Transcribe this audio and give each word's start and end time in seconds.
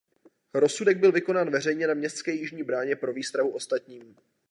Rozsudek 0.53 0.97
byl 0.97 1.11
vykonán 1.11 1.49
veřejně 1.49 1.87
na 1.87 1.93
městské 1.93 2.31
Jižní 2.31 2.63
bráně 2.63 2.95
pro 2.95 3.13
výstrahu 3.13 3.49
ostatním. 3.49 4.15